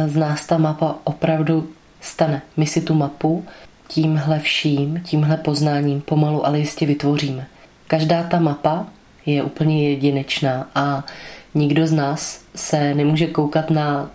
z 0.07 0.15
nás 0.15 0.45
ta 0.45 0.57
mapa 0.57 0.95
opravdu 1.03 1.69
stane. 2.01 2.41
My 2.57 2.65
si 2.65 2.81
tu 2.81 2.93
mapu 2.93 3.45
tímhle 3.87 4.39
vším, 4.39 5.01
tímhle 5.03 5.37
poznáním 5.37 6.01
pomalu, 6.01 6.45
ale 6.45 6.59
jistě 6.59 6.85
vytvoříme. 6.85 7.47
Každá 7.87 8.23
ta 8.23 8.39
mapa 8.39 8.87
je 9.25 9.43
úplně 9.43 9.89
jedinečná 9.89 10.69
a 10.75 11.05
nikdo 11.55 11.87
z 11.87 11.91
nás 11.91 12.45
se 12.55 12.93
nemůže 12.93 13.27
koukat 13.27 13.69
na 13.69 14.11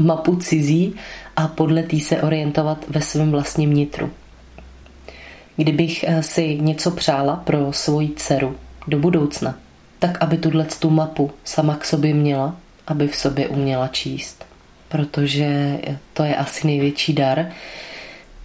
mapu 0.00 0.36
cizí 0.36 0.94
a 1.36 1.48
podle 1.48 1.82
tý 1.82 2.00
se 2.00 2.22
orientovat 2.22 2.84
ve 2.88 3.00
svém 3.00 3.30
vlastním 3.30 3.74
nitru. 3.74 4.10
Kdybych 5.56 6.04
eh, 6.04 6.22
si 6.22 6.58
něco 6.60 6.90
přála 6.90 7.36
pro 7.36 7.72
svoji 7.72 8.08
dceru 8.16 8.56
do 8.86 8.98
budoucna, 8.98 9.58
tak 9.98 10.18
aby 10.20 10.36
tuhle 10.36 10.66
tu 10.78 10.90
mapu 10.90 11.30
sama 11.44 11.76
k 11.76 11.84
sobě 11.84 12.14
měla, 12.14 12.56
aby 12.86 13.08
v 13.08 13.16
sobě 13.16 13.48
uměla 13.48 13.88
číst. 13.88 14.44
Protože 14.88 15.78
to 16.14 16.24
je 16.24 16.36
asi 16.36 16.66
největší 16.66 17.12
dar, 17.12 17.46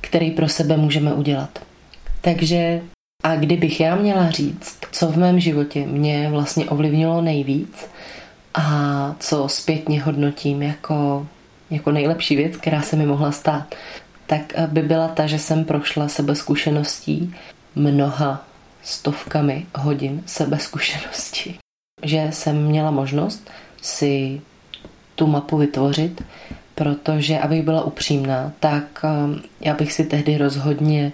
který 0.02 0.32
pro 0.32 0.50
sebe 0.50 0.78
můžeme 0.78 1.14
udělat. 1.14 1.60
Takže 2.22 2.82
a 3.24 3.36
kdybych 3.36 3.80
já 3.80 3.96
měla 3.96 4.30
říct, 4.30 4.80
co 4.92 5.08
v 5.08 5.18
mém 5.18 5.40
životě 5.40 5.86
mě 5.86 6.30
vlastně 6.30 6.66
ovlivnilo 6.66 7.22
nejvíc 7.22 7.90
a 8.54 9.16
co 9.20 9.48
zpětně 9.48 10.02
hodnotím 10.02 10.62
jako, 10.62 11.28
jako 11.70 11.92
nejlepší 11.92 12.36
věc, 12.36 12.58
která 12.58 12.82
se 12.82 12.96
mi 12.96 13.06
mohla 13.06 13.32
stát, 13.32 13.76
tak 14.28 14.54
by 14.68 14.82
byla 14.82 15.08
ta, 15.08 15.28
že 15.28 15.40
jsem 15.40 15.66
prošla 15.66 16.08
sebezkušeností 16.08 17.36
mnoha 17.76 18.46
stovkami 18.84 19.66
hodin 19.76 20.24
sebezkušeností. 20.26 21.56
Že 22.04 22.28
jsem 22.32 22.64
měla 22.64 22.92
možnost 22.92 23.50
si 23.82 24.42
tu 25.16 25.28
mapu 25.28 25.58
vytvořit, 25.58 26.24
protože, 26.76 27.40
abych 27.40 27.64
byla 27.64 27.84
upřímná, 27.84 28.52
tak 28.60 28.84
um, 29.04 29.42
já 29.62 29.74
bych 29.74 29.94
si 29.94 30.06
tehdy 30.06 30.38
rozhodně 30.38 31.12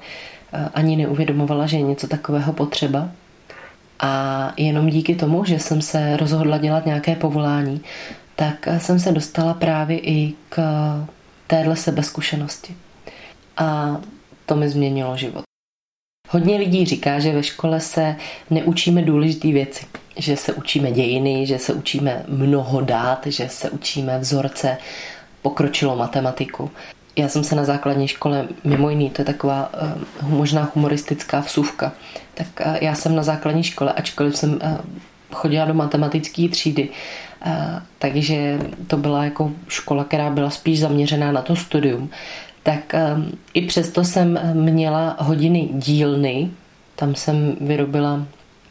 uh, 0.53 0.59
ani 0.73 0.95
neuvědomovala, 0.95 1.67
že 1.67 1.77
je 1.77 1.81
něco 1.81 2.07
takového 2.07 2.53
potřeba. 2.53 3.09
A 3.99 4.53
jenom 4.57 4.89
díky 4.89 5.15
tomu, 5.15 5.45
že 5.45 5.59
jsem 5.59 5.81
se 5.81 6.17
rozhodla 6.17 6.57
dělat 6.57 6.85
nějaké 6.85 7.15
povolání, 7.15 7.81
tak 8.41 8.67
jsem 8.77 8.99
se 8.99 9.11
dostala 9.11 9.53
právě 9.53 9.99
i 9.99 10.33
k 10.49 10.61
téhle 11.47 11.75
sebezkušenosti. 11.75 12.75
A 13.57 13.97
to 14.45 14.55
mi 14.55 14.69
změnilo 14.69 15.17
život. 15.17 15.41
Hodně 16.29 16.57
lidí 16.57 16.85
říká, 16.85 17.19
že 17.19 17.33
ve 17.33 17.43
škole 17.43 17.79
se 17.79 18.15
neučíme 18.49 19.01
důležité 19.01 19.47
věci. 19.47 19.85
Že 20.17 20.37
se 20.37 20.53
učíme 20.53 20.91
dějiny, 20.91 21.45
že 21.45 21.59
se 21.59 21.73
učíme 21.73 22.25
mnoho 22.27 22.81
dát, 22.81 23.27
že 23.27 23.49
se 23.49 23.69
učíme 23.69 24.19
vzorce, 24.19 24.77
pokročilou 25.41 25.95
matematiku. 25.95 26.71
Já 27.15 27.29
jsem 27.29 27.43
se 27.43 27.55
na 27.55 27.63
základní 27.63 28.07
škole, 28.07 28.47
mimo 28.63 28.89
jiný, 28.89 29.09
to 29.09 29.21
je 29.21 29.25
taková 29.25 29.71
uh, 30.21 30.29
možná 30.29 30.71
humoristická 30.75 31.39
vsuvka, 31.39 31.91
tak 32.33 32.47
uh, 32.65 32.77
já 32.81 32.95
jsem 32.95 33.15
na 33.15 33.23
základní 33.23 33.63
škole, 33.63 33.93
ačkoliv 33.93 34.37
jsem 34.37 34.53
uh, 34.53 34.59
chodila 35.31 35.65
do 35.65 35.73
matematické 35.73 36.47
třídy, 36.49 36.89
takže 37.99 38.59
to 38.87 38.97
byla 38.97 39.23
jako 39.23 39.51
škola, 39.67 40.03
která 40.03 40.29
byla 40.29 40.49
spíš 40.49 40.79
zaměřená 40.79 41.31
na 41.31 41.41
to 41.41 41.55
studium, 41.55 42.09
tak 42.63 42.95
um, 43.15 43.31
i 43.53 43.61
přesto 43.61 44.03
jsem 44.03 44.39
měla 44.53 45.15
hodiny 45.19 45.69
dílny, 45.73 46.49
tam 46.95 47.15
jsem 47.15 47.55
vyrobila, 47.61 48.25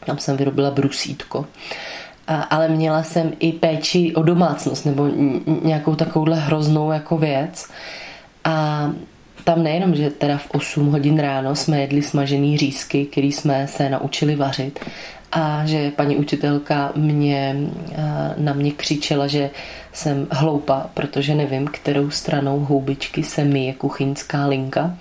tam 0.06 0.18
jsem 0.18 0.37
vyrobila 0.37 0.70
brusítko 0.70 1.46
ale 2.50 2.68
měla 2.68 3.02
jsem 3.02 3.33
i 3.38 3.52
péči 3.52 4.14
o 4.14 4.22
domácnost 4.22 4.87
nebo 4.87 5.09
nějakou 5.62 5.94
takovouhle 5.94 6.37
hroznou 6.37 6.92
jako 6.92 7.18
věc. 7.18 7.70
A 8.44 8.90
tam 9.44 9.62
nejenom, 9.62 9.94
že 9.94 10.11
teda 10.11 10.38
v 10.38 10.50
8 10.50 10.87
hodin 10.87 11.18
ráno 11.18 11.56
jsme 11.56 11.80
jedli 11.80 12.02
smažený 12.02 12.59
řízky, 12.59 13.04
který 13.04 13.33
jsme 13.33 13.66
se 13.68 13.90
naučili 13.90 14.37
vařit, 14.37 14.80
a 15.32 15.66
že 15.66 15.90
paní 15.90 16.16
učitelka 16.16 16.92
mě, 16.96 17.56
na 18.36 18.52
mě 18.52 18.72
křičela, 18.72 19.26
že 19.26 19.50
jsem 19.92 20.26
hloupa, 20.30 20.86
protože 20.94 21.34
nevím, 21.34 21.66
kterou 21.66 22.10
stranou 22.10 22.58
houbičky 22.58 23.22
se 23.22 23.42
je 23.42 23.72
kuchyňská 23.72 24.46
linka 24.46 24.96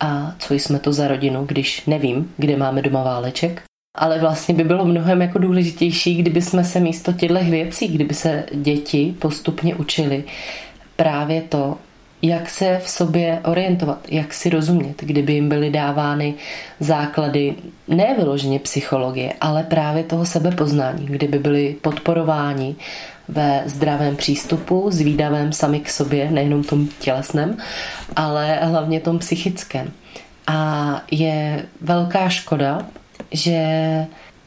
a 0.00 0.34
co 0.38 0.54
jsme 0.54 0.78
to 0.78 0.92
za 0.92 1.08
rodinu, 1.08 1.44
když 1.44 1.86
nevím, 1.86 2.32
kde 2.36 2.56
máme 2.56 2.82
doma 2.82 3.02
váleček. 3.02 3.62
Ale 3.96 4.18
vlastně 4.18 4.54
by 4.54 4.64
bylo 4.64 4.84
mnohem 4.84 5.22
jako 5.22 5.38
důležitější, 5.38 6.14
kdyby 6.14 6.42
jsme 6.42 6.64
se 6.64 6.80
místo 6.80 7.12
těchto 7.12 7.44
věcí, 7.44 7.88
kdyby 7.88 8.14
se 8.14 8.44
děti 8.52 9.14
postupně 9.18 9.74
učili 9.74 10.24
právě 10.96 11.42
to, 11.42 11.78
jak 12.22 12.50
se 12.50 12.80
v 12.84 12.90
sobě 12.90 13.40
orientovat, 13.44 13.98
jak 14.08 14.34
si 14.34 14.50
rozumět, 14.50 14.94
kdyby 15.00 15.32
jim 15.32 15.48
byly 15.48 15.70
dávány 15.70 16.34
základy 16.80 17.54
ne 17.88 18.14
vyloženě 18.16 18.58
psychologie, 18.58 19.32
ale 19.40 19.62
právě 19.62 20.04
toho 20.04 20.26
sebepoznání, 20.26 21.06
kdyby 21.06 21.38
byly 21.38 21.76
podporováni 21.82 22.76
ve 23.28 23.62
zdravém 23.66 24.16
přístupu, 24.16 24.86
zvídavém 24.90 25.52
sami 25.52 25.80
k 25.80 25.90
sobě, 25.90 26.30
nejenom 26.30 26.64
tom 26.64 26.88
tělesném, 26.98 27.56
ale 28.16 28.54
hlavně 28.54 29.00
tom 29.00 29.18
psychickém. 29.18 29.90
A 30.46 31.02
je 31.10 31.66
velká 31.80 32.28
škoda, 32.28 32.86
že 33.30 33.66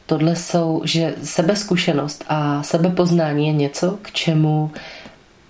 tohle 0.06 0.36
jsou, 0.36 0.82
že 0.84 1.14
sebezkušenost 1.22 2.24
a 2.28 2.62
sebepoznání 2.62 3.46
je 3.46 3.52
něco, 3.52 3.98
k 4.02 4.12
čemu 4.12 4.70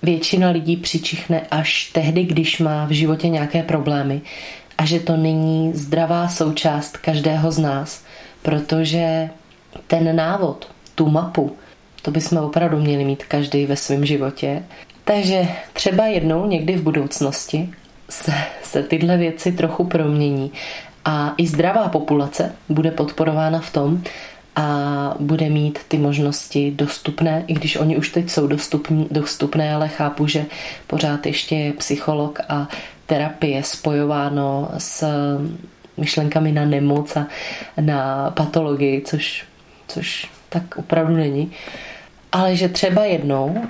většina 0.03 0.51
lidí 0.51 0.77
přičichne 0.77 1.41
až 1.51 1.91
tehdy, 1.93 2.25
když 2.25 2.59
má 2.59 2.85
v 2.85 2.91
životě 2.91 3.29
nějaké 3.29 3.63
problémy 3.63 4.21
a 4.79 4.85
že 4.85 5.01
to 5.01 5.17
není 5.17 5.73
zdravá 5.75 6.29
součást 6.29 6.97
každého 6.97 7.53
z 7.53 7.59
nás, 7.59 8.05
protože 8.43 9.31
ten 9.87 10.17
návod, 10.17 10.69
tu 10.95 11.11
mapu, 11.11 11.57
to 12.03 12.11
bychom 12.11 12.39
opravdu 12.39 12.79
měli 12.79 13.05
mít 13.05 13.25
každý 13.25 13.67
ve 13.67 13.77
svém 13.77 14.07
životě. 14.07 14.63
Takže 15.05 15.49
třeba 15.73 16.07
jednou 16.07 16.47
někdy 16.47 16.77
v 16.77 16.83
budoucnosti 16.83 17.71
se, 18.11 18.33
se 18.63 18.83
tyhle 18.83 19.17
věci 19.17 19.53
trochu 19.53 19.85
promění 19.85 20.53
a 21.05 21.35
i 21.37 21.47
zdravá 21.47 21.89
populace 21.89 22.53
bude 22.69 22.91
podporována 22.91 23.61
v 23.61 23.73
tom 23.73 24.03
a 24.57 25.15
bude 25.21 25.49
mít 25.49 25.79
ty 25.89 25.99
možnosti 25.99 26.73
dostupné, 26.77 27.45
i 27.47 27.55
když 27.55 27.77
oni 27.77 27.97
už 27.97 28.09
teď 28.09 28.31
jsou 28.31 28.47
dostupní, 28.47 29.09
dostupné, 29.11 29.75
ale 29.75 29.89
chápu, 29.89 30.27
že 30.27 30.45
pořád 30.87 31.27
ještě 31.27 31.57
je 31.57 31.73
psycholog 31.73 32.41
a 32.49 32.69
terapie 33.07 33.63
spojováno 33.63 34.69
s 34.79 35.05
myšlenkami 35.97 36.53
na 36.53 36.65
nemoc 36.65 37.17
a 37.17 37.27
na 37.81 38.31
patologii, 38.31 39.03
což, 39.03 39.45
což 39.89 40.31
tak 40.49 40.77
opravdu 40.77 41.17
není. 41.17 41.53
Ale 42.33 42.57
že 42.57 42.69
třeba 42.69 43.05
jednou 43.05 43.67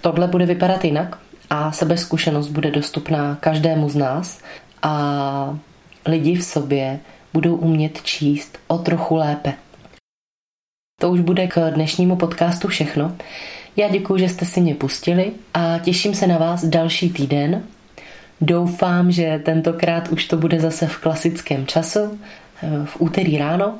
tohle 0.00 0.28
bude 0.28 0.46
vypadat 0.46 0.84
jinak 0.84 1.18
a 1.50 1.72
sebezkušenost 1.72 2.48
bude 2.48 2.70
dostupná 2.70 3.36
každému 3.40 3.88
z 3.88 3.96
nás 3.96 4.40
a 4.82 5.58
lidi 6.06 6.34
v 6.34 6.44
sobě 6.44 7.00
budou 7.34 7.56
umět 7.56 8.02
číst 8.02 8.58
o 8.66 8.78
trochu 8.78 9.16
lépe. 9.16 9.54
To 11.00 11.10
už 11.10 11.20
bude 11.20 11.46
k 11.46 11.70
dnešnímu 11.70 12.16
podcastu 12.16 12.68
všechno. 12.68 13.16
Já 13.76 13.88
děkuji, 13.88 14.18
že 14.18 14.28
jste 14.28 14.44
si 14.44 14.60
mě 14.60 14.74
pustili 14.74 15.32
a 15.54 15.78
těším 15.78 16.14
se 16.14 16.26
na 16.26 16.38
vás 16.38 16.64
další 16.64 17.10
týden. 17.10 17.62
Doufám, 18.40 19.12
že 19.12 19.40
tentokrát 19.44 20.08
už 20.08 20.26
to 20.26 20.36
bude 20.36 20.60
zase 20.60 20.86
v 20.86 20.98
klasickém 20.98 21.66
času, 21.66 22.18
v 22.84 23.00
úterý 23.00 23.38
ráno. 23.38 23.74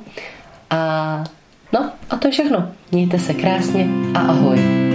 A 0.69 1.23
no, 1.73 1.91
a 2.09 2.15
to 2.15 2.27
je 2.27 2.31
všechno. 2.31 2.71
Mějte 2.91 3.19
se 3.19 3.33
krásně 3.33 3.87
a 4.13 4.19
ahoj. 4.19 4.88